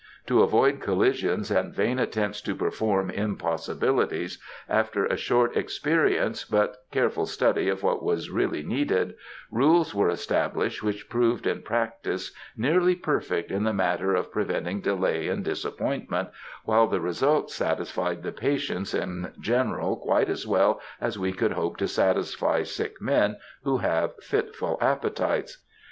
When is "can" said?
21.31-21.51